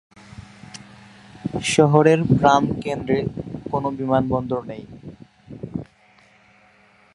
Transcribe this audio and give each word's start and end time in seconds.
শহরের 1.65 2.19
প্রাণকেন্দ্রে 2.39 3.19
কোনো 3.71 3.87
বিমানবন্দর 3.91 4.61
নেই। 4.63 4.83